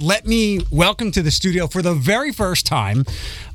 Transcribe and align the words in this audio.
let 0.00 0.26
me 0.26 0.60
welcome 0.70 1.12
to 1.12 1.22
the 1.22 1.30
studio 1.30 1.66
for 1.66 1.82
the 1.82 1.94
very 1.94 2.32
first 2.32 2.66
time, 2.66 3.04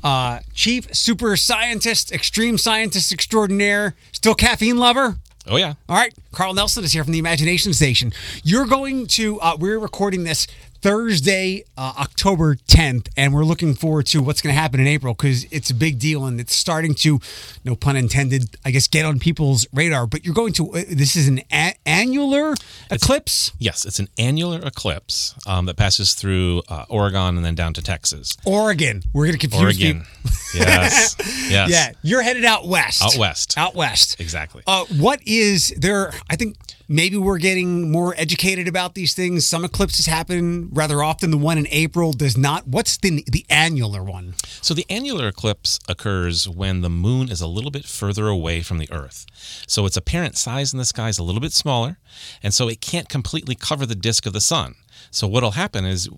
uh, 0.04 0.40
Chief 0.54 0.94
Super 0.94 1.36
Scientist, 1.36 2.12
Extreme 2.12 2.58
Scientist 2.58 3.12
Extraordinaire, 3.12 3.94
still 4.12 4.34
caffeine 4.34 4.76
lover. 4.76 5.16
Oh 5.48 5.56
yeah. 5.56 5.74
All 5.88 5.96
right, 5.96 6.12
Carl 6.32 6.54
Nelson 6.54 6.82
is 6.82 6.92
here 6.92 7.04
from 7.04 7.12
the 7.12 7.18
Imagination 7.18 7.72
Station. 7.72 8.12
You're 8.42 8.66
going 8.66 9.06
to. 9.08 9.40
Uh, 9.40 9.56
we're 9.58 9.78
recording 9.78 10.24
this 10.24 10.46
Thursday, 10.82 11.64
uh, 11.76 11.92
October 11.98 12.54
10th, 12.54 13.08
and 13.16 13.34
we're 13.34 13.44
looking 13.44 13.74
forward 13.74 14.06
to 14.06 14.22
what's 14.22 14.40
going 14.42 14.54
to 14.54 14.60
happen 14.60 14.80
in 14.80 14.86
April 14.86 15.14
because 15.14 15.44
it's 15.52 15.70
a 15.70 15.74
big 15.74 15.98
deal 15.98 16.24
and 16.26 16.40
it's 16.40 16.54
starting 16.54 16.94
to, 16.96 17.20
no 17.64 17.74
pun 17.76 17.96
intended, 17.96 18.56
I 18.64 18.70
guess, 18.70 18.86
get 18.86 19.04
on 19.04 19.18
people's 19.18 19.66
radar. 19.72 20.06
But 20.06 20.24
you're 20.24 20.34
going 20.34 20.52
to. 20.54 20.70
Uh, 20.72 20.82
this 20.88 21.16
is 21.16 21.28
an 21.28 21.40
a- 21.52 21.74
annular 21.86 22.54
eclipse. 22.90 23.52
Yes, 23.58 23.84
it's 23.84 23.98
an 23.98 24.08
annular 24.18 24.60
eclipse 24.64 25.34
um, 25.46 25.66
that 25.66 25.76
passes 25.76 26.14
through 26.14 26.62
uh, 26.68 26.84
Oregon 26.88 27.36
and 27.36 27.44
then 27.44 27.54
down 27.54 27.72
to 27.74 27.82
Texas. 27.82 28.36
Oregon. 28.44 29.02
We're 29.12 29.26
going 29.26 29.38
to 29.38 29.48
confuse 29.48 29.62
Oregon. 29.62 30.04
people. 30.22 30.36
yes. 30.54 31.16
Yes. 31.46 31.70
Yeah, 31.70 31.92
you're 32.02 32.22
headed 32.22 32.44
out 32.44 32.66
west. 32.66 33.02
Out 33.02 33.16
west. 33.16 33.56
Out 33.56 33.74
west. 33.76 34.20
Exactly. 34.20 34.62
Uh, 34.66 34.84
what 34.96 35.20
is 35.24 35.72
there? 35.76 36.12
I 36.28 36.34
think 36.34 36.56
maybe 36.88 37.16
we're 37.16 37.38
getting 37.38 37.90
more 37.90 38.14
educated 38.16 38.68
about 38.68 38.94
these 38.94 39.14
things. 39.14 39.46
Some 39.46 39.64
eclipses 39.64 40.06
happen 40.06 40.68
rather 40.72 41.02
often. 41.02 41.30
The 41.30 41.38
one 41.38 41.58
in 41.58 41.66
April 41.70 42.12
does 42.12 42.36
not. 42.36 42.66
What's 42.66 42.96
the 42.96 43.24
the 43.26 43.46
annular 43.48 44.02
one? 44.02 44.34
So 44.62 44.74
the 44.74 44.86
annular 44.88 45.28
eclipse 45.28 45.78
occurs 45.88 46.48
when 46.48 46.80
the 46.80 46.90
moon 46.90 47.30
is 47.30 47.40
a 47.40 47.46
little 47.46 47.70
bit 47.70 47.84
further 47.84 48.28
away 48.28 48.62
from 48.62 48.78
the 48.78 48.90
Earth. 48.90 49.26
So 49.66 49.86
its 49.86 49.96
apparent 49.96 50.36
size 50.36 50.72
in 50.72 50.78
the 50.78 50.84
sky 50.84 51.08
is 51.08 51.18
a 51.18 51.22
little 51.22 51.40
bit 51.40 51.52
smaller, 51.52 51.98
and 52.42 52.52
so 52.52 52.68
it 52.68 52.80
can't 52.80 53.08
completely 53.08 53.54
cover 53.54 53.86
the 53.86 53.94
disk 53.94 54.26
of 54.26 54.32
the 54.32 54.40
sun. 54.40 54.74
So 55.10 55.26
what'll 55.26 55.52
happen 55.52 55.84
is 55.84 56.08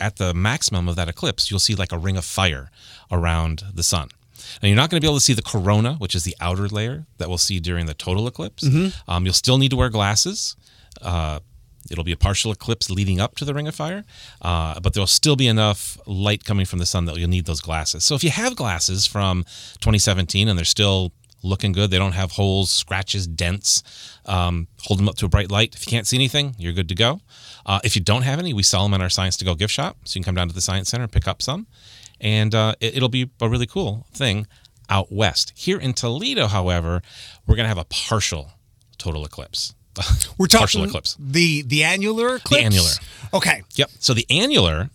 at 0.00 0.16
the 0.16 0.32
maximum 0.34 0.88
of 0.88 0.96
that 0.96 1.08
eclipse, 1.08 1.50
you'll 1.50 1.60
see 1.60 1.74
like 1.74 1.92
a 1.92 1.98
ring 1.98 2.16
of 2.16 2.24
fire 2.24 2.70
around 3.10 3.64
the 3.74 3.82
sun. 3.82 4.08
Now, 4.62 4.68
you're 4.68 4.76
not 4.76 4.90
going 4.90 5.00
to 5.00 5.04
be 5.04 5.08
able 5.08 5.18
to 5.18 5.24
see 5.24 5.32
the 5.34 5.42
corona, 5.42 5.94
which 5.94 6.14
is 6.14 6.24
the 6.24 6.36
outer 6.40 6.68
layer 6.68 7.06
that 7.18 7.28
we'll 7.28 7.38
see 7.38 7.60
during 7.60 7.86
the 7.86 7.94
total 7.94 8.26
eclipse. 8.26 8.62
Um, 9.06 9.24
you'll 9.24 9.34
still 9.34 9.58
need 9.58 9.70
to 9.70 9.76
wear 9.76 9.88
glasses. 9.88 10.56
Uh, 11.02 11.40
it'll 11.90 12.04
be 12.04 12.12
a 12.12 12.16
partial 12.16 12.52
eclipse 12.52 12.90
leading 12.90 13.20
up 13.20 13.36
to 13.36 13.44
the 13.44 13.54
ring 13.54 13.68
of 13.68 13.74
fire, 13.74 14.04
uh, 14.42 14.78
but 14.80 14.94
there'll 14.94 15.06
still 15.06 15.36
be 15.36 15.46
enough 15.46 15.96
light 16.06 16.44
coming 16.44 16.66
from 16.66 16.78
the 16.78 16.86
sun 16.86 17.04
that 17.06 17.16
you'll 17.16 17.28
need 17.30 17.46
those 17.46 17.60
glasses. 17.60 18.04
So 18.04 18.14
if 18.14 18.22
you 18.24 18.30
have 18.30 18.56
glasses 18.56 19.06
from 19.06 19.44
2017 19.80 20.48
and 20.48 20.58
they're 20.58 20.64
still 20.64 21.12
looking 21.42 21.72
good, 21.72 21.90
they 21.90 21.98
don't 21.98 22.12
have 22.12 22.32
holes, 22.32 22.70
scratches, 22.70 23.26
dents, 23.26 23.82
um, 24.26 24.66
hold 24.82 24.98
them 24.98 25.08
up 25.08 25.16
to 25.16 25.24
a 25.24 25.28
bright 25.28 25.50
light. 25.50 25.74
If 25.74 25.86
you 25.86 25.90
can't 25.90 26.06
see 26.06 26.16
anything, 26.16 26.56
you're 26.58 26.72
good 26.72 26.88
to 26.88 26.94
go. 26.94 27.20
Uh, 27.64 27.80
if 27.84 27.94
you 27.94 28.02
don't 28.02 28.22
have 28.22 28.38
any, 28.38 28.52
we 28.52 28.62
sell 28.62 28.82
them 28.82 28.94
in 28.94 29.00
our 29.02 29.08
Science 29.10 29.36
to 29.38 29.44
Go 29.44 29.54
gift 29.54 29.72
shop. 29.72 29.96
So 30.04 30.18
you 30.18 30.22
can 30.22 30.30
come 30.30 30.34
down 30.34 30.48
to 30.48 30.54
the 30.54 30.60
Science 30.60 30.88
Center 30.88 31.04
and 31.04 31.12
pick 31.12 31.28
up 31.28 31.40
some. 31.40 31.66
And 32.20 32.54
uh, 32.54 32.74
it, 32.80 32.96
it'll 32.96 33.08
be 33.08 33.30
a 33.40 33.48
really 33.48 33.66
cool 33.66 34.06
thing 34.12 34.46
out 34.88 35.12
west. 35.12 35.52
Here 35.54 35.78
in 35.78 35.92
Toledo, 35.92 36.46
however, 36.46 37.02
we're 37.46 37.56
going 37.56 37.64
to 37.64 37.68
have 37.68 37.78
a 37.78 37.84
partial 37.84 38.52
total 38.98 39.24
eclipse. 39.24 39.74
We're 40.38 40.46
talking 40.46 40.60
partial 40.60 40.84
eclipse. 40.84 41.16
The 41.18 41.62
the 41.62 41.82
annular 41.82 42.36
eclipse. 42.36 42.50
The 42.50 42.64
annular. 42.64 42.90
Okay. 43.34 43.62
Yep. 43.74 43.90
So 43.98 44.14
the 44.14 44.26
annular, 44.30 44.90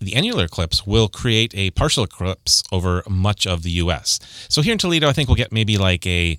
the 0.00 0.14
annular 0.14 0.44
eclipse 0.44 0.86
will 0.86 1.08
create 1.08 1.54
a 1.54 1.70
partial 1.70 2.04
eclipse 2.04 2.62
over 2.70 3.02
much 3.08 3.46
of 3.46 3.62
the 3.62 3.70
U.S. 3.70 4.20
So 4.50 4.60
here 4.60 4.72
in 4.72 4.78
Toledo, 4.78 5.08
I 5.08 5.14
think 5.14 5.30
we'll 5.30 5.36
get 5.36 5.50
maybe 5.50 5.78
like 5.78 6.06
a 6.06 6.38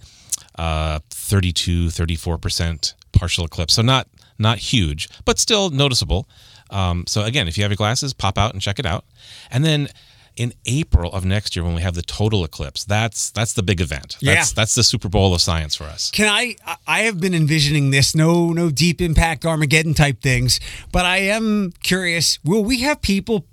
uh, 0.57 0.99
32, 1.09 1.89
34 1.89 2.37
percent 2.37 2.93
partial 3.11 3.43
eclipse. 3.45 3.73
So 3.73 3.81
not 3.81 4.07
not 4.37 4.59
huge, 4.59 5.09
but 5.25 5.39
still 5.39 5.71
noticeable. 5.71 6.27
Um, 6.69 7.05
so 7.07 7.23
again, 7.23 7.47
if 7.47 7.57
you 7.57 7.63
have 7.63 7.71
your 7.71 7.77
glasses, 7.77 8.13
pop 8.13 8.37
out 8.37 8.53
and 8.53 8.61
check 8.61 8.79
it 8.79 8.85
out. 8.85 9.05
And 9.49 9.63
then 9.63 9.89
in 10.35 10.53
April 10.65 11.11
of 11.13 11.23
next 11.25 11.55
year, 11.55 11.63
when 11.63 11.75
we 11.75 11.81
have 11.81 11.93
the 11.95 12.01
total 12.01 12.43
eclipse, 12.43 12.83
that's 12.83 13.29
that's 13.31 13.53
the 13.53 13.63
big 13.63 13.79
event. 13.81 14.17
That's, 14.21 14.21
Yeah. 14.21 14.45
that's 14.55 14.75
the 14.75 14.83
Super 14.83 15.07
Bowl 15.09 15.33
of 15.33 15.41
science 15.41 15.75
for 15.75 15.85
us. 15.85 16.11
Can 16.11 16.27
I? 16.27 16.55
I- 16.65 16.75
I 16.87 16.99
have 17.01 17.19
been 17.19 17.33
envisioning 17.33 17.91
this. 17.91 18.13
No, 18.15 18.51
no 18.53 18.69
deep 18.69 19.01
impact 19.01 19.45
Armageddon 19.45 19.93
type 19.93 20.21
things. 20.21 20.59
But 20.91 21.05
I 21.05 21.17
am 21.17 21.73
curious. 21.83 22.39
Will 22.43 22.63
we 22.63 22.81
have 22.81 23.01
people? 23.01 23.45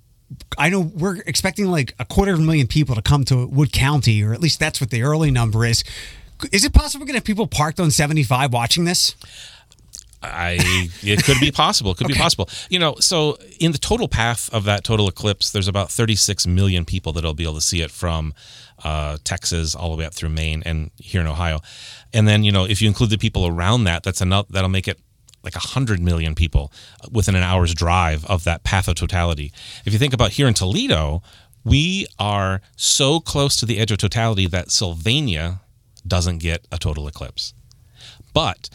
I 0.59 0.69
know 0.71 0.81
we're 0.81 1.19
expecting 1.27 1.67
like 1.67 1.95
a 1.99 2.05
quarter 2.05 2.33
of 2.33 2.39
a 2.39 2.43
million 2.43 2.67
people 2.67 2.95
to 2.95 3.03
come 3.03 3.25
to 3.27 3.47
Wood 3.47 3.73
County, 3.73 4.23
or 4.23 4.33
at 4.33 4.41
least 4.41 4.59
that's 4.61 4.81
what 4.81 4.91
the 4.91 5.03
early 5.03 5.31
number 5.31 5.65
is. 5.67 5.85
Is 6.51 6.65
it 6.65 6.73
possible 6.73 7.03
we're 7.03 7.07
going 7.07 7.15
to 7.15 7.19
have 7.19 7.25
people 7.25 7.47
parked 7.47 7.79
on 7.79 7.91
75 7.91 8.53
watching 8.53 8.85
this? 8.85 9.15
I 10.23 10.59
it 11.03 11.25
could 11.25 11.41
be 11.41 11.51
possible. 11.51 11.93
It 11.93 11.99
could 11.99 12.09
be 12.09 12.15
possible. 12.15 12.49
You 12.71 12.79
know, 12.79 12.95
so 13.01 13.39
in 13.61 13.73
the 13.73 13.79
total 13.79 14.09
path 14.09 14.53
of 14.53 14.65
that 14.65 14.85
total 14.85 15.09
eclipse, 15.09 15.51
there's 15.51 15.69
about 15.69 15.91
36 15.91 16.47
million 16.47 16.85
people 16.85 17.13
that'll 17.13 17.35
be 17.35 17.45
able 17.45 17.55
to 17.55 17.61
see 17.61 17.81
it 17.83 17.91
from 17.91 18.35
uh, 18.85 19.19
Texas 19.25 19.75
all 19.75 19.91
the 19.91 19.97
way 19.97 20.05
up 20.05 20.15
through 20.15 20.31
Maine 20.31 20.63
and 20.65 20.91
here 20.97 21.21
in 21.21 21.27
Ohio. 21.27 21.61
And 22.13 22.27
then 22.27 22.45
you 22.45 22.53
know, 22.53 22.65
if 22.65 22.81
you 22.81 22.89
include 22.89 23.11
the 23.11 23.19
people 23.19 23.47
around 23.47 23.85
that, 23.85 24.03
that's 24.03 24.21
enough. 24.21 24.49
That'll 24.49 24.71
make 24.71 24.89
it 24.89 24.99
like 25.43 25.55
100 25.55 26.01
million 26.01 26.35
people 26.35 26.73
within 27.11 27.35
an 27.35 27.43
hour's 27.43 27.75
drive 27.75 28.25
of 28.27 28.45
that 28.45 28.63
path 28.63 28.89
of 28.89 28.95
totality. 28.95 29.53
If 29.85 29.93
you 29.93 29.99
think 29.99 30.15
about 30.15 30.33
here 30.33 30.47
in 30.47 30.55
Toledo, 30.55 31.23
we 31.65 32.07
are 32.19 32.61
so 32.77 33.21
close 33.21 33.57
to 33.57 33.67
the 33.67 33.79
edge 33.79 33.91
of 33.91 33.99
totality 33.99 34.47
that 34.47 34.71
Sylvania 34.71 35.61
doesn't 36.07 36.39
get 36.39 36.67
a 36.73 36.79
total 36.79 37.07
eclipse. 37.07 37.55
But 38.33 38.69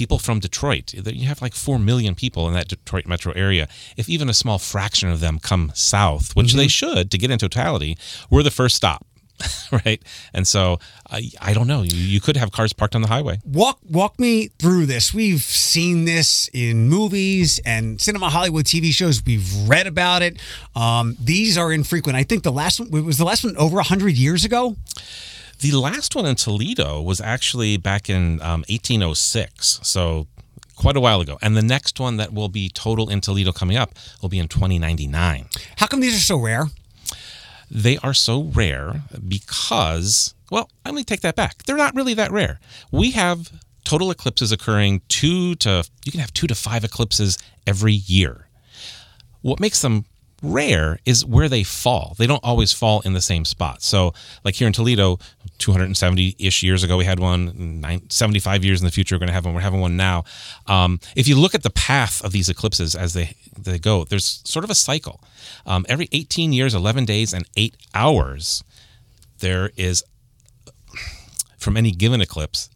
people 0.00 0.18
from 0.18 0.40
Detroit, 0.40 0.94
you 0.94 1.26
have 1.26 1.42
like 1.42 1.52
4 1.52 1.78
million 1.78 2.14
people 2.14 2.48
in 2.48 2.54
that 2.54 2.68
Detroit 2.68 3.06
metro 3.06 3.34
area. 3.34 3.68
If 3.98 4.08
even 4.08 4.30
a 4.30 4.32
small 4.32 4.58
fraction 4.58 5.10
of 5.10 5.20
them 5.20 5.38
come 5.38 5.72
south, 5.74 6.34
which 6.34 6.54
they 6.54 6.68
should 6.68 7.10
to 7.10 7.18
get 7.18 7.30
in 7.30 7.38
totality, 7.38 7.98
we're 8.30 8.42
the 8.42 8.50
first 8.50 8.76
stop. 8.76 9.04
right. 9.84 10.02
And 10.32 10.48
so 10.48 10.78
I, 11.10 11.30
I 11.38 11.52
don't 11.52 11.66
know. 11.66 11.82
You, 11.82 11.98
you 11.98 12.18
could 12.18 12.38
have 12.38 12.50
cars 12.50 12.72
parked 12.72 12.94
on 12.94 13.02
the 13.02 13.08
highway. 13.08 13.40
Walk 13.44 13.78
walk 13.90 14.18
me 14.18 14.48
through 14.58 14.86
this. 14.86 15.12
We've 15.12 15.42
seen 15.42 16.06
this 16.06 16.48
in 16.54 16.88
movies 16.88 17.60
and 17.66 18.00
cinema 18.00 18.30
Hollywood 18.30 18.64
TV 18.64 18.92
shows. 18.92 19.22
We've 19.22 19.68
read 19.68 19.86
about 19.86 20.22
it. 20.22 20.40
Um, 20.74 21.14
these 21.20 21.58
are 21.58 21.70
infrequent. 21.72 22.16
I 22.16 22.22
think 22.22 22.42
the 22.42 22.52
last 22.52 22.80
one 22.80 23.04
was 23.04 23.18
the 23.18 23.26
last 23.26 23.44
one 23.44 23.54
over 23.58 23.76
100 23.76 24.16
years 24.16 24.46
ago. 24.46 24.76
The 25.60 25.72
last 25.72 26.14
one 26.16 26.26
in 26.26 26.36
Toledo 26.36 27.02
was 27.02 27.20
actually 27.20 27.76
back 27.76 28.08
in 28.08 28.40
um, 28.40 28.64
1806. 28.68 29.80
So 29.82 30.26
quite 30.80 30.96
a 30.96 31.00
while 31.00 31.20
ago. 31.20 31.38
And 31.42 31.54
the 31.54 31.62
next 31.62 32.00
one 32.00 32.16
that 32.16 32.32
will 32.32 32.48
be 32.48 32.70
total 32.70 33.10
in 33.10 33.20
Toledo 33.20 33.52
coming 33.52 33.76
up 33.76 33.94
will 34.22 34.30
be 34.30 34.38
in 34.38 34.48
2099. 34.48 35.46
How 35.76 35.86
come 35.86 36.00
these 36.00 36.16
are 36.16 36.20
so 36.20 36.38
rare? 36.38 36.68
They 37.70 37.98
are 37.98 38.14
so 38.14 38.44
rare 38.44 39.02
because, 39.28 40.34
well, 40.50 40.70
let 40.86 40.94
me 40.94 41.04
take 41.04 41.20
that 41.20 41.36
back. 41.36 41.64
They're 41.64 41.76
not 41.76 41.94
really 41.94 42.14
that 42.14 42.32
rare. 42.32 42.58
We 42.90 43.10
have 43.10 43.52
total 43.84 44.10
eclipses 44.10 44.52
occurring 44.52 45.02
two 45.08 45.54
to, 45.56 45.84
you 46.04 46.12
can 46.12 46.20
have 46.20 46.32
two 46.32 46.46
to 46.46 46.54
five 46.54 46.82
eclipses 46.82 47.38
every 47.66 47.92
year. 47.92 48.48
What 49.42 49.60
makes 49.60 49.82
them 49.82 50.06
rare 50.42 50.98
is 51.04 51.24
where 51.24 51.48
they 51.48 51.62
fall. 51.62 52.14
They 52.18 52.26
don't 52.26 52.42
always 52.42 52.72
fall 52.72 53.00
in 53.00 53.12
the 53.12 53.20
same 53.20 53.44
spot. 53.44 53.82
So, 53.82 54.14
like 54.44 54.54
here 54.54 54.66
in 54.66 54.72
Toledo, 54.72 55.18
270 55.58 56.36
ish 56.38 56.62
years 56.62 56.82
ago, 56.82 56.96
we 56.96 57.04
had 57.04 57.20
one. 57.20 57.80
Nine, 57.80 58.08
75 58.10 58.64
years 58.64 58.80
in 58.80 58.86
the 58.86 58.90
future, 58.90 59.14
we're 59.14 59.20
going 59.20 59.28
to 59.28 59.34
have 59.34 59.44
one. 59.44 59.54
We're 59.54 59.60
having 59.60 59.80
one 59.80 59.96
now. 59.96 60.24
Um, 60.66 61.00
if 61.14 61.28
you 61.28 61.36
look 61.36 61.54
at 61.54 61.62
the 61.62 61.70
path 61.70 62.24
of 62.24 62.32
these 62.32 62.48
eclipses 62.48 62.94
as 62.94 63.12
they, 63.12 63.34
they 63.58 63.78
go, 63.78 64.04
there's 64.04 64.40
sort 64.44 64.64
of 64.64 64.70
a 64.70 64.74
cycle. 64.74 65.20
Um, 65.66 65.84
every 65.88 66.08
18 66.12 66.52
years, 66.52 66.74
11 66.74 67.04
days, 67.04 67.34
and 67.34 67.46
eight 67.56 67.76
hours, 67.94 68.64
there 69.40 69.70
is, 69.76 70.02
from 71.58 71.76
any 71.76 71.90
given 71.90 72.20
eclipse, 72.20 72.70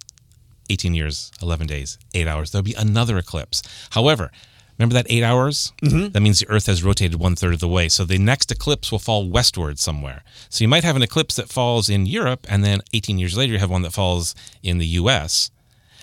18 0.70 0.94
years, 0.94 1.30
11 1.42 1.66
days, 1.66 1.98
8 2.14 2.26
hours, 2.26 2.50
there'll 2.50 2.62
be 2.62 2.74
another 2.74 3.18
eclipse. 3.18 3.62
However, 3.90 4.30
remember 4.78 4.94
that 4.94 5.06
8 5.08 5.22
hours? 5.22 5.72
Mm-hmm. 5.82 6.08
That 6.10 6.20
means 6.20 6.40
the 6.40 6.48
Earth 6.48 6.66
has 6.66 6.82
rotated 6.82 7.18
one 7.20 7.36
third 7.36 7.54
of 7.54 7.60
the 7.60 7.68
way. 7.68 7.88
So 7.88 8.04
the 8.04 8.18
next 8.18 8.50
eclipse 8.50 8.90
will 8.90 8.98
fall 8.98 9.28
westward 9.28 9.78
somewhere. 9.78 10.22
So 10.48 10.64
you 10.64 10.68
might 10.68 10.84
have 10.84 10.96
an 10.96 11.02
eclipse 11.02 11.36
that 11.36 11.48
falls 11.48 11.88
in 11.88 12.06
Europe, 12.06 12.46
and 12.48 12.64
then 12.64 12.80
18 12.92 13.18
years 13.18 13.36
later, 13.36 13.52
you 13.52 13.58
have 13.58 13.70
one 13.70 13.82
that 13.82 13.92
falls 13.92 14.34
in 14.62 14.78
the 14.78 14.86
US, 14.86 15.50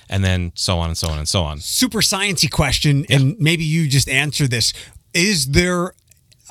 and 0.09 0.23
then 0.23 0.51
so 0.55 0.79
on 0.79 0.89
and 0.89 0.97
so 0.97 1.09
on 1.09 1.17
and 1.17 1.27
so 1.27 1.43
on. 1.43 1.59
Super 1.59 1.99
sciencey 1.99 2.49
question, 2.49 3.05
and 3.09 3.37
maybe 3.39 3.63
you 3.63 3.87
just 3.87 4.09
answer 4.09 4.47
this. 4.47 4.73
Is 5.13 5.47
there 5.47 5.93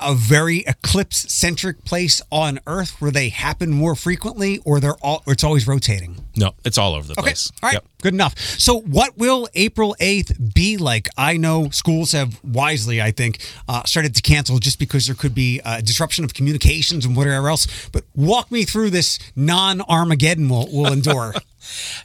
a 0.02 0.14
very 0.14 0.58
eclipse 0.66 1.32
centric 1.32 1.84
place 1.84 2.20
on 2.30 2.58
Earth 2.66 3.00
where 3.00 3.10
they 3.10 3.28
happen 3.28 3.70
more 3.70 3.94
frequently, 3.94 4.58
or 4.64 4.80
they're 4.80 4.96
all, 5.02 5.22
or 5.26 5.32
it's 5.32 5.44
always 5.44 5.66
rotating? 5.66 6.24
No, 6.36 6.54
it's 6.64 6.78
all 6.78 6.94
over 6.94 7.06
the 7.06 7.12
Okay. 7.14 7.22
place. 7.22 7.50
All 7.62 7.68
right. 7.68 7.74
Yep. 7.74 7.84
Good 8.02 8.14
enough. 8.14 8.38
So, 8.58 8.80
what 8.80 9.18
will 9.18 9.48
April 9.54 9.94
8th 10.00 10.54
be 10.54 10.76
like? 10.78 11.08
I 11.18 11.36
know 11.36 11.68
schools 11.70 12.12
have 12.12 12.42
wisely, 12.42 13.00
I 13.02 13.10
think, 13.10 13.38
uh, 13.68 13.84
started 13.84 14.14
to 14.14 14.22
cancel 14.22 14.58
just 14.58 14.78
because 14.78 15.06
there 15.06 15.14
could 15.14 15.34
be 15.34 15.60
a 15.64 15.82
disruption 15.82 16.24
of 16.24 16.32
communications 16.32 17.04
and 17.04 17.14
whatever 17.14 17.48
else. 17.48 17.66
But 17.92 18.04
walk 18.14 18.50
me 18.50 18.64
through 18.64 18.90
this 18.90 19.18
non 19.36 19.82
Armageddon 19.82 20.48
we'll, 20.48 20.68
we'll 20.72 20.92
endure. 20.92 21.34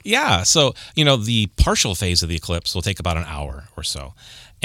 Yeah. 0.04 0.42
So, 0.42 0.74
you 0.94 1.04
know, 1.04 1.16
the 1.16 1.46
partial 1.56 1.94
phase 1.94 2.22
of 2.22 2.28
the 2.28 2.36
eclipse 2.36 2.74
will 2.74 2.82
take 2.82 3.00
about 3.00 3.16
an 3.16 3.24
hour 3.26 3.64
or 3.76 3.82
so. 3.82 4.14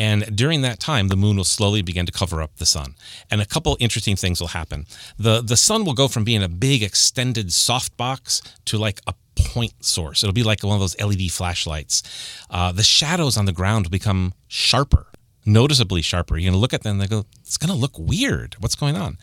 And 0.01 0.35
during 0.35 0.63
that 0.63 0.79
time, 0.79 1.09
the 1.09 1.15
moon 1.15 1.37
will 1.37 1.43
slowly 1.43 1.83
begin 1.83 2.07
to 2.07 2.11
cover 2.11 2.41
up 2.41 2.55
the 2.55 2.65
sun. 2.65 2.95
And 3.29 3.39
a 3.39 3.45
couple 3.45 3.77
interesting 3.79 4.15
things 4.15 4.41
will 4.41 4.47
happen. 4.47 4.87
The 5.19 5.41
the 5.41 5.55
sun 5.55 5.85
will 5.85 5.93
go 5.93 6.07
from 6.07 6.23
being 6.23 6.41
a 6.41 6.49
big 6.49 6.81
extended 6.81 7.49
softbox 7.49 8.41
to 8.65 8.79
like 8.79 8.99
a 9.05 9.13
point 9.35 9.85
source. 9.85 10.23
It'll 10.23 10.33
be 10.33 10.41
like 10.41 10.63
one 10.63 10.73
of 10.73 10.79
those 10.79 10.99
LED 10.99 11.29
flashlights. 11.29 12.01
Uh, 12.49 12.71
the 12.71 12.81
shadows 12.81 13.37
on 13.37 13.45
the 13.45 13.51
ground 13.51 13.85
will 13.85 13.91
become 13.91 14.33
sharper, 14.47 15.05
noticeably 15.45 16.01
sharper. 16.01 16.35
You're 16.35 16.49
gonna 16.49 16.59
look 16.61 16.73
at 16.73 16.81
them 16.81 16.93
and 16.93 17.01
they 17.01 17.07
go, 17.07 17.25
it's 17.41 17.59
gonna 17.59 17.75
look 17.75 17.99
weird. 17.99 18.55
What's 18.59 18.75
going 18.75 18.95
on? 18.95 19.19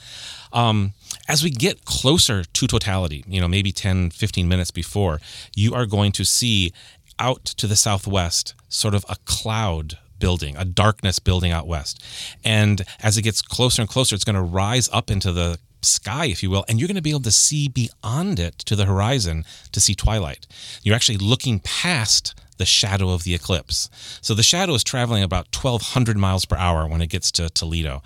Um, 0.52 0.92
as 1.26 1.42
we 1.42 1.50
get 1.50 1.86
closer 1.86 2.44
to 2.44 2.66
totality, 2.69 3.24
you 3.26 3.40
know, 3.40 3.48
maybe 3.48 3.72
10, 3.72 4.10
15 4.10 4.46
minutes 4.46 4.70
before, 4.70 5.20
you 5.56 5.74
are 5.74 5.86
going 5.86 6.12
to 6.12 6.24
see 6.24 6.72
out 7.19 7.44
to 7.44 7.66
the 7.66 7.74
southwest 7.74 8.54
sort 8.69 8.94
of 8.94 9.04
a 9.08 9.16
cloud 9.24 9.98
building, 10.19 10.56
a 10.56 10.65
darkness 10.65 11.19
building 11.19 11.53
out 11.53 11.67
west. 11.67 12.03
And 12.44 12.82
as 13.03 13.17
it 13.17 13.23
gets 13.23 13.43
closer 13.43 13.82
and 13.82 13.88
closer, 13.88 14.15
it's 14.15 14.25
going 14.25 14.37
to 14.37 14.43
rise 14.43 14.88
up 14.93 15.11
into 15.11 15.32
the 15.32 15.59
sky, 15.82 16.26
if 16.26 16.43
you 16.43 16.50
will, 16.50 16.65
and 16.69 16.79
you're 16.79 16.88
going 16.88 16.97
to 16.97 17.03
be 17.03 17.11
able 17.11 17.20
to 17.20 17.31
see 17.31 17.69
beyond 17.69 18.38
it 18.38 18.59
to 18.59 18.76
the 18.76 18.85
horizon 18.85 19.44
to 19.73 19.81
see 19.81 19.94
twilight. 19.94 20.47
You're 20.82 20.97
actually 20.97 21.19
looking 21.19 21.61
past 21.61 22.35
the 22.59 22.67
shadow 22.67 23.11
of 23.11 23.23
the 23.23 23.35
eclipse. 23.35 23.88
So 24.20 24.35
the 24.35 24.43
shadow 24.43 24.75
is 24.75 24.82
traveling 24.82 25.23
about 25.23 25.55
1,200 25.55 26.17
miles 26.17 26.44
per 26.44 26.56
hour 26.56 26.87
when 26.88 27.00
it 27.00 27.09
gets 27.09 27.31
to 27.32 27.49
Toledo. 27.49 28.03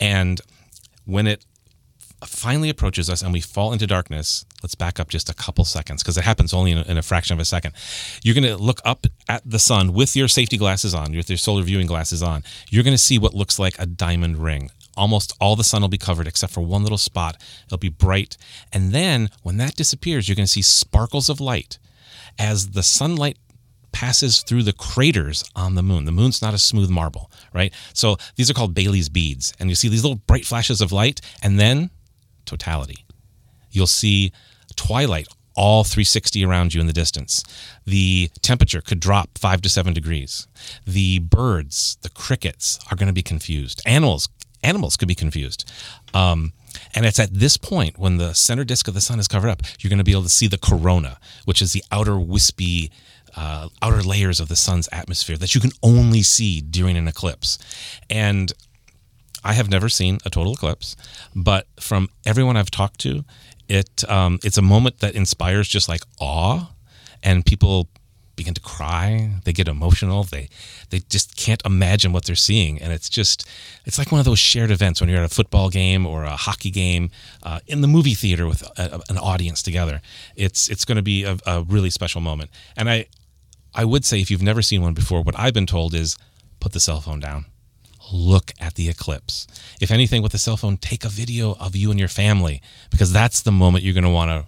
And 0.00 0.40
when 1.04 1.26
it 1.26 1.44
finally 2.28 2.68
approaches 2.68 3.10
us 3.10 3.22
and 3.22 3.32
we 3.32 3.40
fall 3.40 3.72
into 3.72 3.86
darkness, 3.86 4.44
let's 4.62 4.74
back 4.74 5.00
up 5.00 5.08
just 5.08 5.28
a 5.28 5.34
couple 5.34 5.64
seconds 5.64 6.02
because 6.02 6.16
it 6.16 6.24
happens 6.24 6.52
only 6.52 6.72
in 6.72 6.78
a, 6.78 6.82
in 6.82 6.98
a, 6.98 7.02
fraction 7.02 7.34
of 7.34 7.40
a 7.40 7.44
second. 7.44 7.74
You're 8.22 8.34
going 8.34 8.46
to 8.46 8.56
look 8.56 8.80
up 8.84 9.06
at 9.28 9.42
the 9.44 9.58
sun 9.58 9.92
with 9.92 10.14
your 10.16 10.28
safety 10.28 10.56
glasses 10.56 10.94
on, 10.94 11.14
with 11.14 11.28
your 11.28 11.36
solar 11.36 11.62
viewing 11.62 11.86
glasses 11.86 12.22
on. 12.22 12.44
You're 12.68 12.84
going 12.84 12.94
to 12.94 12.98
see 12.98 13.18
what 13.18 13.34
looks 13.34 13.58
like 13.58 13.78
a 13.78 13.86
diamond 13.86 14.38
ring. 14.38 14.70
Almost 14.96 15.34
all 15.40 15.56
the 15.56 15.64
sun 15.64 15.82
will 15.82 15.88
be 15.88 15.98
covered 15.98 16.26
except 16.26 16.52
for 16.52 16.60
one 16.60 16.82
little 16.82 16.98
spot. 16.98 17.42
It'll 17.66 17.78
be 17.78 17.88
bright. 17.88 18.36
And 18.72 18.92
then 18.92 19.30
when 19.42 19.56
that 19.56 19.74
disappears, 19.74 20.28
you're 20.28 20.36
going 20.36 20.46
to 20.46 20.52
see 20.52 20.62
sparkles 20.62 21.28
of 21.28 21.40
light 21.40 21.78
as 22.38 22.70
the 22.70 22.82
sunlight 22.82 23.38
passes 23.92 24.42
through 24.42 24.62
the 24.62 24.72
craters 24.72 25.44
on 25.54 25.74
the 25.74 25.82
moon. 25.82 26.04
The 26.04 26.12
moon's 26.12 26.42
not 26.42 26.54
a 26.54 26.58
smooth 26.58 26.90
marble, 26.90 27.30
right? 27.52 27.72
So 27.94 28.16
these 28.36 28.50
are 28.50 28.54
called 28.54 28.74
Baily's 28.74 29.08
beads. 29.08 29.52
And 29.60 29.68
you 29.68 29.74
see 29.74 29.88
these 29.88 30.02
little 30.02 30.20
bright 30.26 30.46
flashes 30.46 30.80
of 30.80 30.92
light, 30.92 31.20
and 31.42 31.60
then 31.60 31.90
totality. 32.44 33.04
You'll 33.70 33.86
see 33.86 34.32
twilight 34.76 35.28
all 35.54 35.84
360 35.84 36.44
around 36.44 36.74
you 36.74 36.80
in 36.80 36.86
the 36.86 36.92
distance. 36.92 37.44
The 37.84 38.30
temperature 38.40 38.80
could 38.80 39.00
drop 39.00 39.38
five 39.38 39.60
to 39.62 39.68
seven 39.68 39.92
degrees. 39.92 40.46
The 40.86 41.18
birds, 41.18 41.98
the 42.02 42.10
crickets 42.10 42.78
are 42.90 42.96
going 42.96 43.08
to 43.08 43.12
be 43.12 43.22
confused. 43.22 43.82
Animals, 43.86 44.28
animals 44.62 44.96
could 44.96 45.08
be 45.08 45.14
confused. 45.14 45.70
Um, 46.14 46.52
and 46.94 47.04
it's 47.04 47.18
at 47.20 47.34
this 47.34 47.56
point 47.56 47.98
when 47.98 48.16
the 48.16 48.34
center 48.34 48.64
disk 48.64 48.88
of 48.88 48.94
the 48.94 49.00
sun 49.00 49.18
is 49.18 49.28
covered 49.28 49.50
up, 49.50 49.62
you're 49.78 49.90
going 49.90 49.98
to 49.98 50.04
be 50.04 50.12
able 50.12 50.22
to 50.22 50.28
see 50.28 50.46
the 50.46 50.58
corona, 50.58 51.18
which 51.44 51.60
is 51.60 51.72
the 51.72 51.84
outer 51.92 52.18
wispy, 52.18 52.90
uh, 53.36 53.68
outer 53.82 54.02
layers 54.02 54.40
of 54.40 54.48
the 54.48 54.56
sun's 54.56 54.88
atmosphere 54.90 55.36
that 55.36 55.54
you 55.54 55.60
can 55.60 55.72
only 55.82 56.22
see 56.22 56.60
during 56.60 56.96
an 56.96 57.08
eclipse. 57.08 57.58
And 58.08 58.52
I 59.44 59.54
have 59.54 59.68
never 59.68 59.88
seen 59.88 60.18
a 60.24 60.30
total 60.30 60.52
eclipse, 60.52 60.96
but 61.34 61.66
from 61.80 62.08
everyone 62.24 62.56
I've 62.56 62.70
talked 62.70 63.00
to, 63.00 63.24
it 63.68 64.08
um, 64.08 64.38
it's 64.44 64.58
a 64.58 64.62
moment 64.62 64.98
that 64.98 65.14
inspires 65.14 65.68
just 65.68 65.88
like 65.88 66.02
awe, 66.20 66.70
and 67.22 67.44
people 67.44 67.88
begin 68.36 68.54
to 68.54 68.60
cry. 68.60 69.30
They 69.44 69.52
get 69.52 69.68
emotional. 69.68 70.24
They 70.24 70.48
they 70.90 71.00
just 71.08 71.36
can't 71.36 71.62
imagine 71.64 72.12
what 72.12 72.24
they're 72.24 72.36
seeing, 72.36 72.80
and 72.80 72.92
it's 72.92 73.08
just 73.08 73.48
it's 73.84 73.98
like 73.98 74.12
one 74.12 74.18
of 74.18 74.24
those 74.24 74.38
shared 74.38 74.70
events 74.70 75.00
when 75.00 75.08
you're 75.10 75.18
at 75.18 75.30
a 75.30 75.34
football 75.34 75.70
game 75.70 76.06
or 76.06 76.24
a 76.24 76.36
hockey 76.36 76.70
game 76.70 77.10
uh, 77.42 77.60
in 77.66 77.80
the 77.80 77.88
movie 77.88 78.14
theater 78.14 78.46
with 78.46 78.62
a, 78.78 79.00
an 79.08 79.18
audience 79.18 79.62
together. 79.62 80.00
It's 80.36 80.68
it's 80.68 80.84
going 80.84 80.96
to 80.96 81.02
be 81.02 81.24
a, 81.24 81.36
a 81.46 81.62
really 81.62 81.90
special 81.90 82.20
moment, 82.20 82.50
and 82.76 82.88
I 82.90 83.06
I 83.74 83.84
would 83.84 84.04
say 84.04 84.20
if 84.20 84.30
you've 84.30 84.42
never 84.42 84.62
seen 84.62 84.82
one 84.82 84.94
before, 84.94 85.22
what 85.22 85.38
I've 85.38 85.54
been 85.54 85.66
told 85.66 85.94
is 85.94 86.16
put 86.60 86.72
the 86.72 86.80
cell 86.80 87.00
phone 87.00 87.20
down 87.20 87.46
look 88.12 88.52
at 88.60 88.74
the 88.74 88.88
eclipse. 88.88 89.46
If 89.80 89.90
anything, 89.90 90.22
with 90.22 90.34
a 90.34 90.38
cell 90.38 90.56
phone, 90.56 90.76
take 90.76 91.04
a 91.04 91.08
video 91.08 91.56
of 91.58 91.74
you 91.74 91.90
and 91.90 91.98
your 91.98 92.08
family 92.08 92.62
because 92.90 93.12
that's 93.12 93.42
the 93.42 93.52
moment 93.52 93.84
you're 93.84 93.94
going 93.94 94.04
to 94.04 94.10
want 94.10 94.30
to 94.30 94.46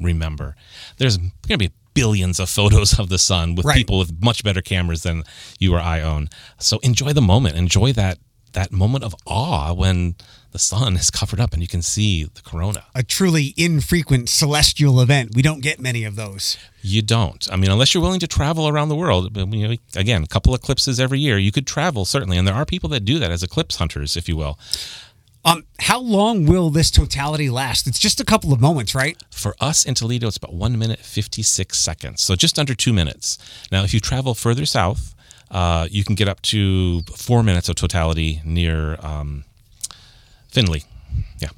remember. 0.00 0.56
There's 0.98 1.16
going 1.16 1.30
to 1.48 1.58
be 1.58 1.72
billions 1.94 2.40
of 2.40 2.48
photos 2.48 2.98
of 2.98 3.08
the 3.08 3.18
sun 3.18 3.54
with 3.54 3.66
right. 3.66 3.76
people 3.76 3.98
with 3.98 4.22
much 4.22 4.42
better 4.42 4.62
cameras 4.62 5.02
than 5.02 5.24
you 5.58 5.74
or 5.74 5.80
I 5.80 6.00
own. 6.00 6.28
So 6.58 6.78
enjoy 6.78 7.12
the 7.12 7.22
moment. 7.22 7.56
Enjoy 7.56 7.92
that 7.92 8.18
that 8.52 8.72
moment 8.72 9.04
of 9.04 9.14
awe 9.26 9.72
when 9.72 10.14
the 10.52 10.58
sun 10.58 10.96
is 10.96 11.10
covered 11.10 11.40
up 11.40 11.52
and 11.52 11.62
you 11.62 11.68
can 11.68 11.82
see 11.82 12.24
the 12.24 12.42
corona. 12.42 12.84
A 12.94 13.02
truly 13.02 13.54
infrequent 13.56 14.28
celestial 14.28 15.00
event. 15.00 15.34
We 15.34 15.42
don't 15.42 15.62
get 15.62 15.80
many 15.80 16.04
of 16.04 16.16
those. 16.16 16.56
You 16.82 17.02
don't. 17.02 17.46
I 17.50 17.56
mean, 17.56 17.70
unless 17.70 17.94
you're 17.94 18.02
willing 18.02 18.20
to 18.20 18.26
travel 18.26 18.68
around 18.68 18.88
the 18.88 18.96
world. 18.96 19.36
You 19.36 19.68
know, 19.68 19.76
again, 19.96 20.22
a 20.22 20.26
couple 20.26 20.54
eclipses 20.54 21.00
every 21.00 21.18
year. 21.18 21.38
You 21.38 21.52
could 21.52 21.66
travel 21.66 22.04
certainly, 22.04 22.38
and 22.38 22.46
there 22.46 22.54
are 22.54 22.66
people 22.66 22.88
that 22.90 23.04
do 23.04 23.18
that 23.18 23.30
as 23.30 23.42
eclipse 23.42 23.76
hunters, 23.76 24.16
if 24.16 24.28
you 24.28 24.36
will. 24.36 24.58
Um, 25.44 25.64
how 25.80 25.98
long 25.98 26.46
will 26.46 26.70
this 26.70 26.90
totality 26.90 27.50
last? 27.50 27.88
It's 27.88 27.98
just 27.98 28.20
a 28.20 28.24
couple 28.24 28.52
of 28.52 28.60
moments, 28.60 28.94
right? 28.94 29.20
For 29.30 29.56
us 29.60 29.84
in 29.84 29.94
Toledo, 29.94 30.28
it's 30.28 30.36
about 30.36 30.54
one 30.54 30.78
minute 30.78 31.00
fifty 31.00 31.42
six 31.42 31.80
seconds, 31.80 32.22
so 32.22 32.36
just 32.36 32.60
under 32.60 32.76
two 32.76 32.92
minutes. 32.92 33.38
Now, 33.72 33.82
if 33.82 33.92
you 33.92 33.98
travel 33.98 34.34
further 34.34 34.64
south, 34.64 35.16
uh, 35.52 35.86
you 35.90 36.02
can 36.02 36.14
get 36.14 36.28
up 36.28 36.40
to 36.42 37.02
four 37.14 37.42
minutes 37.42 37.68
of 37.68 37.76
totality 37.76 38.40
near 38.44 38.96
um, 39.00 39.44
Findlay. 40.48 40.82
Yeah. 41.38 41.48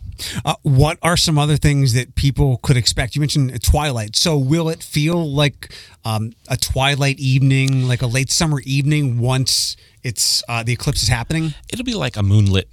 Uh, 0.45 0.57
what 0.63 0.99
are 1.01 1.17
some 1.17 1.39
other 1.39 1.57
things 1.57 1.93
that 1.93 2.17
people 2.17 2.59
could 2.59 2.77
expect? 2.77 3.15
You 3.15 3.21
mentioned 3.21 3.63
Twilight. 3.63 4.17
So, 4.17 4.37
will 4.37 4.69
it 4.69 4.83
feel 4.83 5.33
like 5.33 5.73
um, 6.05 6.33
a 6.49 6.57
twilight 6.57 7.19
evening, 7.19 7.87
like 7.87 8.03
a 8.03 8.07
late 8.07 8.31
summer 8.31 8.61
evening, 8.61 9.19
once 9.19 9.77
it's 10.03 10.43
uh, 10.49 10.63
the 10.63 10.73
eclipse 10.73 11.03
is 11.03 11.09
happening? 11.09 11.55
It'll 11.73 11.85
be 11.85 11.95
like 11.95 12.17
a 12.17 12.23
moonlit 12.23 12.69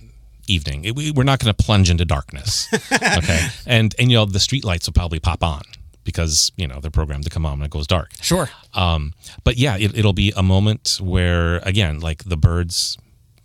evening. 0.47 0.85
It, 0.85 0.95
we, 0.95 1.11
are 1.15 1.23
not 1.23 1.39
going 1.39 1.53
to 1.53 1.63
plunge 1.63 1.89
into 1.89 2.05
darkness. 2.05 2.67
okay, 2.91 3.47
and 3.65 3.93
and 3.99 4.11
you 4.11 4.17
know 4.17 4.25
the 4.25 4.39
street 4.39 4.65
lights 4.65 4.87
will 4.87 4.93
probably 4.93 5.19
pop 5.19 5.43
on 5.43 5.61
because 6.03 6.51
you 6.55 6.67
know 6.67 6.79
they're 6.79 6.91
programmed 6.91 7.23
to 7.23 7.29
come 7.29 7.45
on 7.45 7.59
when 7.59 7.65
it 7.65 7.71
goes 7.71 7.87
dark. 7.87 8.11
Sure. 8.21 8.49
Um, 8.73 9.13
but 9.43 9.57
yeah, 9.57 9.77
it, 9.77 9.97
it'll 9.97 10.13
be 10.13 10.33
a 10.35 10.43
moment 10.43 10.99
where 11.01 11.57
again, 11.59 11.99
like 11.99 12.23
the 12.23 12.37
birds 12.37 12.97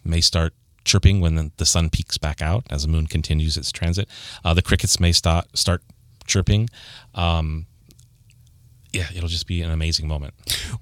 may 0.05 0.21
start 0.21 0.55
chirping 0.85 1.21
when 1.21 1.53
the 1.57 1.67
sun 1.67 1.91
peaks 1.91 2.17
back 2.17 2.41
out 2.41 2.65
as 2.71 2.83
the 2.83 2.89
moon 2.89 3.07
continues 3.07 3.57
its 3.57 3.73
transit. 3.73 4.09
Uh, 4.45 4.55
the 4.55 4.63
crickets 4.63 5.01
may 5.01 5.13
start 5.13 5.47
start 5.57 5.83
chirping. 6.27 6.69
Um, 7.15 7.67
yeah, 8.93 9.09
it'll 9.15 9.29
just 9.29 9.47
be 9.47 9.61
an 9.63 9.71
amazing 9.71 10.09
moment. 10.09 10.35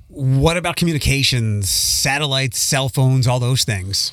What 0.08 0.56
about 0.56 0.76
communications, 0.76 1.68
satellites, 1.68 2.58
cell 2.58 2.88
phones, 2.88 3.26
all 3.26 3.40
those 3.40 3.64
things? 3.64 4.12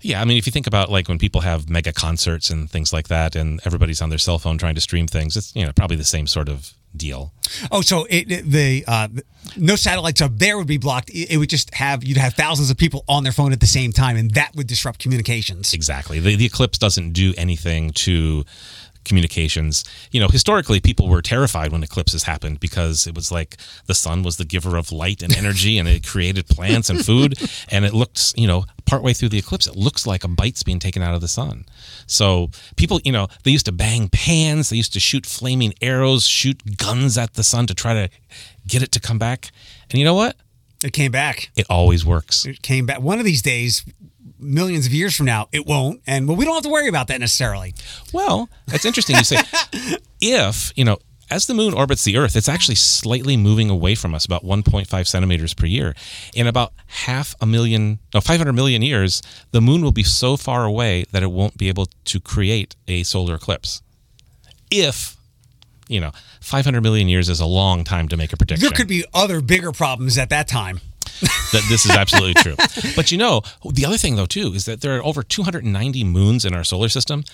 Yeah, 0.00 0.20
I 0.20 0.24
mean, 0.24 0.36
if 0.36 0.46
you 0.46 0.52
think 0.52 0.66
about 0.66 0.90
like 0.90 1.08
when 1.08 1.18
people 1.18 1.40
have 1.40 1.68
mega 1.68 1.92
concerts 1.92 2.50
and 2.50 2.70
things 2.70 2.92
like 2.92 3.08
that, 3.08 3.34
and 3.34 3.60
everybody's 3.64 4.02
on 4.02 4.10
their 4.10 4.18
cell 4.18 4.38
phone 4.38 4.58
trying 4.58 4.74
to 4.74 4.80
stream 4.80 5.06
things, 5.06 5.36
it's 5.36 5.54
you 5.54 5.64
know 5.64 5.72
probably 5.72 5.96
the 5.96 6.04
same 6.04 6.26
sort 6.26 6.48
of 6.48 6.72
deal. 6.96 7.32
Oh, 7.70 7.80
so 7.80 8.06
it, 8.08 8.30
it, 8.30 8.50
the 8.50 8.84
uh, 8.86 9.08
no 9.56 9.76
satellites 9.76 10.20
up 10.20 10.32
there 10.36 10.56
would 10.58 10.66
be 10.66 10.78
blocked. 10.78 11.10
It, 11.10 11.32
it, 11.32 11.36
would 11.38 11.50
just 11.50 11.74
have 11.74 12.04
you'd 12.04 12.16
have 12.16 12.34
thousands 12.34 12.70
of 12.70 12.76
people 12.76 13.04
on 13.08 13.22
their 13.22 13.32
phone 13.32 13.52
at 13.52 13.60
the 13.60 13.66
same 13.66 13.92
time, 13.92 14.16
and 14.16 14.30
that 14.32 14.54
would 14.54 14.66
disrupt 14.66 14.98
communications. 14.98 15.74
Exactly. 15.74 16.18
The, 16.18 16.36
the 16.36 16.46
eclipse 16.46 16.78
doesn't 16.78 17.12
do 17.12 17.34
anything 17.36 17.90
to 17.90 18.44
communications. 19.06 19.84
You 20.10 20.20
know, 20.20 20.28
historically, 20.28 20.80
people 20.80 21.08
were 21.08 21.22
terrified 21.22 21.72
when 21.72 21.82
eclipses 21.82 22.24
happened 22.24 22.60
because 22.60 23.06
it 23.06 23.14
was 23.14 23.32
like 23.32 23.56
the 23.86 23.94
sun 23.94 24.22
was 24.22 24.36
the 24.36 24.44
giver 24.44 24.76
of 24.76 24.92
light 24.92 25.22
and 25.22 25.34
energy, 25.34 25.78
and 25.78 25.88
it 25.88 26.06
created 26.06 26.46
plants 26.48 26.90
and 26.90 27.04
food. 27.04 27.38
And 27.68 27.84
it 27.84 27.94
looked, 27.94 28.34
you 28.36 28.46
know, 28.46 28.64
partway 28.86 29.12
through 29.12 29.30
the 29.30 29.38
eclipse, 29.38 29.66
it 29.66 29.76
looks 29.76 30.06
like 30.06 30.24
a 30.24 30.28
bite's 30.28 30.62
being 30.62 30.78
taken 30.78 31.02
out 31.02 31.14
of 31.14 31.20
the 31.20 31.28
sun. 31.28 31.64
So 32.06 32.50
people, 32.76 33.00
you 33.04 33.12
know, 33.12 33.28
they 33.42 33.50
used 33.50 33.66
to 33.66 33.72
bang 33.72 34.08
pans, 34.08 34.70
they 34.70 34.76
used 34.76 34.92
to 34.92 35.00
shoot 35.00 35.26
flaming 35.26 35.74
arrows, 35.82 36.26
shoot 36.26 36.76
guns 36.76 37.18
at 37.18 37.34
the 37.34 37.42
sun 37.42 37.66
to 37.66 37.74
try 37.74 37.94
to 37.94 38.08
get 38.66 38.82
it 38.82 38.92
to 38.92 39.00
come 39.00 39.18
back. 39.18 39.50
And 39.90 39.98
you 39.98 40.04
know 40.04 40.14
what? 40.14 40.36
It 40.86 40.92
came 40.92 41.10
back. 41.10 41.50
It 41.56 41.66
always 41.68 42.06
works. 42.06 42.46
It 42.46 42.62
came 42.62 42.86
back. 42.86 43.00
One 43.00 43.18
of 43.18 43.24
these 43.24 43.42
days, 43.42 43.84
millions 44.38 44.86
of 44.86 44.92
years 44.92 45.16
from 45.16 45.26
now, 45.26 45.48
it 45.50 45.66
won't. 45.66 46.00
And 46.06 46.28
well, 46.28 46.36
we 46.36 46.44
don't 46.44 46.54
have 46.54 46.62
to 46.62 46.68
worry 46.68 46.86
about 46.88 47.08
that 47.08 47.18
necessarily. 47.18 47.74
Well, 48.12 48.48
that's 48.66 48.84
interesting. 48.84 49.16
You 49.16 49.24
say, 49.24 49.38
if, 50.20 50.72
you 50.76 50.84
know, 50.84 50.98
as 51.28 51.46
the 51.46 51.54
moon 51.54 51.74
orbits 51.74 52.04
the 52.04 52.16
Earth, 52.16 52.36
it's 52.36 52.48
actually 52.48 52.76
slightly 52.76 53.36
moving 53.36 53.68
away 53.68 53.96
from 53.96 54.14
us 54.14 54.24
about 54.24 54.44
1.5 54.44 55.06
centimeters 55.08 55.54
per 55.54 55.66
year. 55.66 55.92
In 56.36 56.46
about 56.46 56.72
half 56.86 57.34
a 57.40 57.46
million, 57.46 57.98
no, 58.14 58.20
500 58.20 58.52
million 58.52 58.80
years, 58.80 59.22
the 59.50 59.60
moon 59.60 59.82
will 59.82 59.90
be 59.90 60.04
so 60.04 60.36
far 60.36 60.64
away 60.64 61.04
that 61.10 61.24
it 61.24 61.32
won't 61.32 61.58
be 61.58 61.66
able 61.66 61.86
to 62.04 62.20
create 62.20 62.76
a 62.86 63.02
solar 63.02 63.34
eclipse. 63.34 63.82
If, 64.70 65.15
you 65.88 66.00
know, 66.00 66.12
500 66.40 66.82
million 66.82 67.08
years 67.08 67.28
is 67.28 67.40
a 67.40 67.46
long 67.46 67.84
time 67.84 68.08
to 68.08 68.16
make 68.16 68.32
a 68.32 68.36
prediction. 68.36 68.68
There 68.68 68.76
could 68.76 68.88
be 68.88 69.04
other 69.14 69.40
bigger 69.40 69.72
problems 69.72 70.18
at 70.18 70.30
that 70.30 70.48
time. 70.48 70.80
that 71.52 71.64
this 71.70 71.86
is 71.86 71.92
absolutely 71.92 72.34
true. 72.34 72.56
But 72.94 73.10
you 73.10 73.16
know, 73.16 73.40
the 73.64 73.86
other 73.86 73.96
thing 73.96 74.16
though 74.16 74.26
too 74.26 74.52
is 74.52 74.66
that 74.66 74.82
there 74.82 74.98
are 74.98 75.04
over 75.04 75.22
290 75.22 76.04
moons 76.04 76.44
in 76.44 76.52
our 76.52 76.64
solar 76.64 76.88
system. 76.88 77.24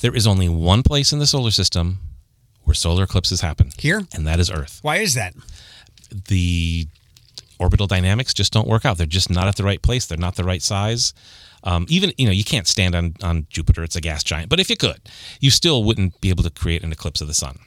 There 0.00 0.14
is 0.14 0.26
only 0.26 0.48
one 0.48 0.82
place 0.82 1.12
in 1.12 1.18
the 1.18 1.26
solar 1.26 1.50
system 1.50 1.98
where 2.64 2.74
solar 2.74 3.04
eclipses 3.04 3.40
happen. 3.40 3.72
Here? 3.78 4.02
And 4.14 4.26
that 4.26 4.40
is 4.40 4.50
Earth. 4.50 4.78
Why 4.82 4.96
is 4.96 5.14
that? 5.14 5.34
The 6.28 6.86
orbital 7.58 7.86
dynamics 7.86 8.32
just 8.32 8.52
don't 8.52 8.68
work 8.68 8.84
out. 8.84 8.96
They're 8.96 9.06
just 9.06 9.30
not 9.30 9.48
at 9.48 9.56
the 9.56 9.64
right 9.64 9.82
place. 9.82 10.06
They're 10.06 10.16
not 10.16 10.36
the 10.36 10.44
right 10.44 10.62
size. 10.62 11.12
Um, 11.64 11.86
even 11.88 12.12
you 12.16 12.26
know 12.26 12.32
you 12.32 12.44
can't 12.44 12.66
stand 12.66 12.94
on 12.94 13.14
on 13.22 13.46
Jupiter; 13.50 13.82
it's 13.82 13.96
a 13.96 14.00
gas 14.00 14.22
giant. 14.22 14.48
But 14.48 14.60
if 14.60 14.70
you 14.70 14.76
could, 14.76 15.00
you 15.40 15.50
still 15.50 15.82
wouldn't 15.82 16.20
be 16.20 16.30
able 16.30 16.44
to 16.44 16.50
create 16.50 16.84
an 16.84 16.92
eclipse 16.92 17.20
of 17.20 17.26
the 17.26 17.34
sun. 17.34 17.58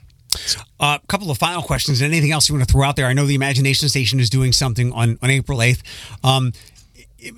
A 0.80 0.84
uh, 0.84 0.98
couple 1.08 1.30
of 1.30 1.38
final 1.38 1.62
questions. 1.62 2.02
Anything 2.02 2.32
else 2.32 2.50
you 2.50 2.56
want 2.56 2.68
to 2.68 2.72
throw 2.72 2.84
out 2.84 2.96
there? 2.96 3.06
I 3.06 3.14
know 3.14 3.26
the 3.26 3.36
Imagination 3.36 3.90
Station 3.90 4.20
is 4.20 4.30
doing 4.30 4.52
something 4.52 4.92
on, 4.94 5.20
on 5.22 5.30
April 5.30 5.60
8th. 5.60 5.82
Um, 6.24 6.54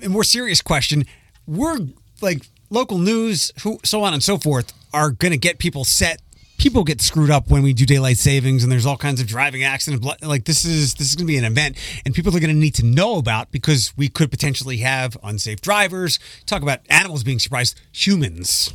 a 0.02 0.08
more 0.08 0.24
serious 0.24 0.62
question. 0.62 1.04
We're 1.46 1.78
like 2.20 2.46
local 2.70 2.98
news, 2.98 3.52
who, 3.62 3.78
so 3.84 4.02
on 4.02 4.14
and 4.14 4.22
so 4.22 4.38
forth, 4.38 4.72
are 4.92 5.10
going 5.10 5.32
to 5.32 5.38
get 5.38 5.58
people 5.58 5.84
set. 5.84 6.20
People 6.56 6.84
get 6.84 7.00
screwed 7.00 7.30
up 7.30 7.50
when 7.50 7.62
we 7.62 7.72
do 7.72 7.84
daylight 7.84 8.16
savings, 8.16 8.62
and 8.62 8.70
there's 8.70 8.86
all 8.86 8.96
kinds 8.96 9.20
of 9.20 9.26
driving 9.26 9.64
accidents. 9.64 10.06
Like 10.22 10.44
this 10.44 10.64
is 10.64 10.94
this 10.94 11.08
is 11.08 11.16
going 11.16 11.26
to 11.26 11.32
be 11.32 11.36
an 11.36 11.44
event, 11.44 11.76
and 12.06 12.14
people 12.14 12.34
are 12.34 12.40
going 12.40 12.54
to 12.54 12.58
need 12.58 12.76
to 12.76 12.84
know 12.84 13.16
about 13.16 13.50
because 13.50 13.92
we 13.96 14.08
could 14.08 14.30
potentially 14.30 14.78
have 14.78 15.16
unsafe 15.22 15.60
drivers. 15.60 16.20
Talk 16.46 16.62
about 16.62 16.80
animals 16.88 17.24
being 17.24 17.40
surprised, 17.40 17.78
humans. 17.92 18.72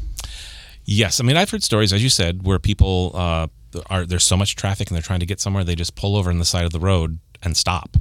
Yes, 0.84 1.22
I 1.22 1.24
mean 1.24 1.38
I've 1.38 1.50
heard 1.50 1.64
stories, 1.64 1.94
as 1.94 2.04
you 2.04 2.10
said, 2.10 2.46
where 2.46 2.60
people 2.60 3.12
uh, 3.14 3.48
are 3.90 4.06
there's 4.06 4.24
so 4.24 4.38
much 4.38 4.56
traffic 4.56 4.90
and 4.90 4.96
they're 4.96 5.02
trying 5.02 5.20
to 5.20 5.26
get 5.26 5.40
somewhere, 5.40 5.64
they 5.64 5.76
just 5.76 5.96
pull 5.96 6.16
over 6.16 6.30
on 6.30 6.40
the 6.40 6.46
side 6.46 6.66
of 6.66 6.72
the 6.72 6.80
road 6.80 7.20
and 7.42 7.56
stop. 7.56 7.98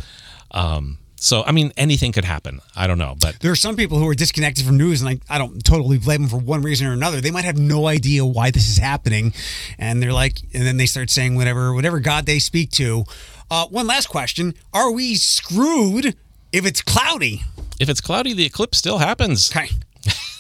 Um, 0.51 0.99
so, 1.21 1.43
I 1.45 1.51
mean, 1.51 1.73
anything 1.77 2.13
could 2.13 2.25
happen. 2.25 2.61
I 2.77 2.87
don't 2.87 2.99
know, 2.99 3.17
but 3.21 3.41
there 3.41 3.51
are 3.51 3.57
some 3.57 3.75
people 3.75 3.99
who 3.99 4.07
are 4.09 4.15
disconnected 4.15 4.65
from 4.65 4.77
news, 4.77 5.03
and 5.03 5.11
I, 5.11 5.35
I 5.35 5.39
don't 5.39 5.65
totally 5.65 5.99
blame 5.99 6.23
them 6.23 6.31
for 6.31 6.39
one 6.39 6.63
reason 6.63 6.87
or 6.87 6.93
another. 6.93 7.21
They 7.21 7.33
might 7.33 7.45
have 7.45 7.59
no 7.59 7.89
idea 7.89 8.25
why 8.25 8.53
this 8.53 8.69
is 8.69 8.79
happening, 8.79 9.33
and 9.79 10.01
they're 10.01 10.13
like, 10.13 10.41
and 10.55 10.65
then 10.65 10.77
they 10.77 10.87
start 10.87 11.11
saying 11.11 11.35
whatever, 11.35 11.75
whatever 11.75 11.99
God 11.99 12.27
they 12.27 12.39
speak 12.39 12.71
to. 12.73 13.05
Uh, 13.51 13.67
one 13.67 13.87
last 13.89 14.09
question: 14.09 14.55
Are 14.73 14.93
we 14.93 15.17
screwed 15.17 16.15
if 16.53 16.65
it's 16.65 16.83
cloudy? 16.83 17.43
If 17.81 17.89
it's 17.89 18.01
cloudy, 18.01 18.33
the 18.33 18.47
eclipse 18.47 18.79
still 18.79 18.99
happens. 18.99 19.51
Okay. 19.51 19.69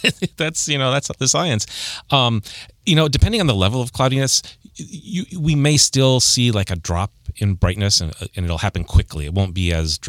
that's 0.36 0.68
you 0.68 0.78
know 0.78 0.92
that's 0.92 1.10
the 1.18 1.28
science. 1.28 1.66
Um, 2.10 2.42
you 2.88 2.96
know, 2.96 3.06
depending 3.06 3.42
on 3.42 3.46
the 3.46 3.54
level 3.54 3.82
of 3.82 3.92
cloudiness, 3.92 4.42
you, 4.74 5.26
we 5.38 5.54
may 5.54 5.76
still 5.76 6.20
see 6.20 6.50
like 6.50 6.70
a 6.70 6.76
drop 6.76 7.12
in 7.36 7.52
brightness 7.52 8.00
and, 8.00 8.14
and 8.34 8.46
it'll 8.46 8.58
happen 8.58 8.82
quickly. 8.82 9.26
It 9.26 9.34
won't 9.34 9.52
be 9.52 9.72
as 9.72 10.00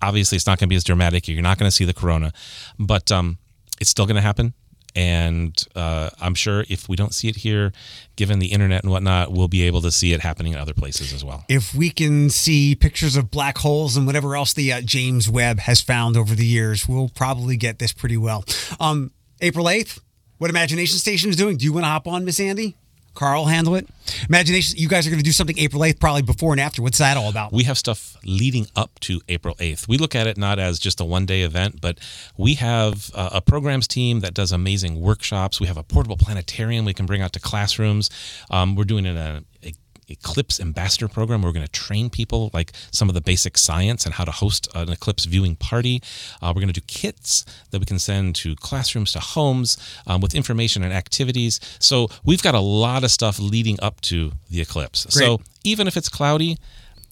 obviously 0.00 0.36
it's 0.36 0.46
not 0.46 0.60
going 0.60 0.68
to 0.68 0.70
be 0.70 0.76
as 0.76 0.84
dramatic. 0.84 1.26
You're 1.26 1.42
not 1.42 1.58
going 1.58 1.66
to 1.66 1.74
see 1.74 1.84
the 1.84 1.92
corona, 1.92 2.32
but 2.78 3.10
um, 3.10 3.38
it's 3.80 3.90
still 3.90 4.06
going 4.06 4.16
to 4.16 4.22
happen. 4.22 4.54
And 4.94 5.56
uh, 5.74 6.10
I'm 6.20 6.34
sure 6.34 6.64
if 6.68 6.88
we 6.88 6.94
don't 6.94 7.12
see 7.12 7.28
it 7.28 7.36
here, 7.36 7.72
given 8.14 8.38
the 8.38 8.48
internet 8.48 8.84
and 8.84 8.92
whatnot, 8.92 9.32
we'll 9.32 9.48
be 9.48 9.62
able 9.62 9.82
to 9.82 9.90
see 9.90 10.12
it 10.12 10.20
happening 10.20 10.52
in 10.52 10.58
other 10.60 10.74
places 10.74 11.12
as 11.12 11.24
well. 11.24 11.44
If 11.48 11.74
we 11.74 11.90
can 11.90 12.30
see 12.30 12.76
pictures 12.76 13.16
of 13.16 13.32
black 13.32 13.58
holes 13.58 13.96
and 13.96 14.06
whatever 14.06 14.36
else 14.36 14.52
the 14.52 14.72
uh, 14.72 14.80
James 14.80 15.28
Webb 15.28 15.58
has 15.60 15.80
found 15.80 16.16
over 16.16 16.34
the 16.36 16.46
years, 16.46 16.88
we'll 16.88 17.10
probably 17.10 17.56
get 17.56 17.80
this 17.80 17.92
pretty 17.92 18.16
well. 18.16 18.44
Um, 18.78 19.10
April 19.40 19.66
8th, 19.66 20.00
what 20.38 20.50
Imagination 20.50 20.98
Station 20.98 21.30
is 21.30 21.36
doing? 21.36 21.56
Do 21.56 21.64
you 21.64 21.72
want 21.72 21.84
to 21.84 21.88
hop 21.88 22.06
on, 22.06 22.24
Miss 22.24 22.38
Andi? 22.38 22.74
Carl 23.18 23.46
handle 23.46 23.74
it? 23.74 23.88
Imagination, 24.28 24.78
you 24.78 24.86
guys 24.86 25.04
are 25.04 25.10
going 25.10 25.18
to 25.18 25.24
do 25.24 25.32
something 25.32 25.58
April 25.58 25.82
8th, 25.82 25.98
probably 25.98 26.22
before 26.22 26.52
and 26.52 26.60
after. 26.60 26.82
What's 26.82 26.98
that 26.98 27.16
all 27.16 27.28
about? 27.28 27.52
We 27.52 27.64
have 27.64 27.76
stuff 27.76 28.16
leading 28.24 28.68
up 28.76 29.00
to 29.00 29.20
April 29.28 29.56
8th. 29.56 29.88
We 29.88 29.98
look 29.98 30.14
at 30.14 30.28
it 30.28 30.38
not 30.38 30.60
as 30.60 30.78
just 30.78 31.00
a 31.00 31.04
one 31.04 31.26
day 31.26 31.42
event, 31.42 31.80
but 31.80 31.98
we 32.36 32.54
have 32.54 33.10
a 33.14 33.40
programs 33.40 33.88
team 33.88 34.20
that 34.20 34.34
does 34.34 34.52
amazing 34.52 35.00
workshops. 35.00 35.60
We 35.60 35.66
have 35.66 35.76
a 35.76 35.82
portable 35.82 36.16
planetarium 36.16 36.84
we 36.84 36.94
can 36.94 37.06
bring 37.06 37.20
out 37.20 37.32
to 37.32 37.40
classrooms. 37.40 38.08
Um, 38.50 38.76
we're 38.76 38.84
doing 38.84 39.04
it 39.04 39.16
a, 39.16 39.42
a 39.64 39.72
Eclipse 40.08 40.60
Ambassador 40.60 41.08
Program. 41.08 41.42
We're 41.42 41.52
going 41.52 41.66
to 41.66 41.72
train 41.72 42.10
people 42.10 42.50
like 42.52 42.72
some 42.90 43.08
of 43.08 43.14
the 43.14 43.20
basic 43.20 43.58
science 43.58 44.04
and 44.04 44.14
how 44.14 44.24
to 44.24 44.30
host 44.30 44.68
an 44.74 44.90
Eclipse 44.90 45.24
viewing 45.24 45.56
party. 45.56 46.02
Uh, 46.40 46.52
we're 46.54 46.60
going 46.60 46.72
to 46.72 46.80
do 46.80 46.86
kits 46.86 47.44
that 47.70 47.78
we 47.80 47.86
can 47.86 47.98
send 47.98 48.34
to 48.36 48.56
classrooms, 48.56 49.12
to 49.12 49.20
homes 49.20 49.76
um, 50.06 50.20
with 50.20 50.34
information 50.34 50.82
and 50.82 50.92
activities. 50.92 51.60
So 51.78 52.08
we've 52.24 52.42
got 52.42 52.54
a 52.54 52.60
lot 52.60 53.04
of 53.04 53.10
stuff 53.10 53.38
leading 53.38 53.78
up 53.80 54.00
to 54.02 54.32
the 54.50 54.60
eclipse. 54.60 55.04
Great. 55.06 55.24
So 55.24 55.40
even 55.64 55.86
if 55.86 55.96
it's 55.96 56.08
cloudy, 56.08 56.56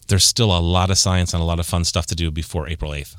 there's 0.09 0.25
still 0.25 0.57
a 0.57 0.61
lot 0.61 0.91
of 0.91 0.99
science 0.99 1.35
and 1.35 1.43
a 1.43 1.47
lot 1.47 1.61
of 1.61 1.67
fun 1.67 1.85
stuff 1.85 2.07
to 2.07 2.15
do 2.15 2.31
before 2.31 2.69
April 2.69 2.93
8th. 2.93 3.17